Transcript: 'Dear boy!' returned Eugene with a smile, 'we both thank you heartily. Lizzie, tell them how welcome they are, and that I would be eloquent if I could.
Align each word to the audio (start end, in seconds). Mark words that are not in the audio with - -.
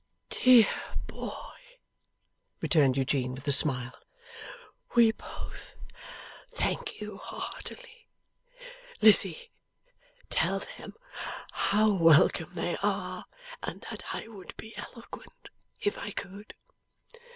'Dear 0.31 0.67
boy!' 1.05 1.77
returned 2.59 2.97
Eugene 2.97 3.35
with 3.35 3.47
a 3.47 3.51
smile, 3.51 3.93
'we 4.95 5.11
both 5.11 5.75
thank 6.49 6.99
you 6.99 7.17
heartily. 7.17 8.07
Lizzie, 9.03 9.51
tell 10.31 10.57
them 10.59 10.95
how 11.51 11.91
welcome 11.93 12.51
they 12.55 12.75
are, 12.81 13.25
and 13.61 13.81
that 13.91 14.01
I 14.11 14.27
would 14.27 14.57
be 14.57 14.75
eloquent 14.75 15.51
if 15.79 15.99
I 15.99 16.09
could. 16.09 16.55